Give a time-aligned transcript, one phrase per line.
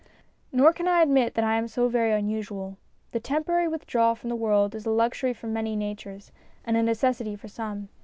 [0.51, 2.79] Nor can I admit that I am so very unusual.
[3.11, 6.31] The temporary withdrawal from the world is a luxury for many natures
[6.65, 7.87] and a necessity for some.